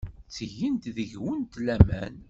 Ttgeɣ 0.27 0.75
deg-went 0.95 1.53
laman. 1.65 2.15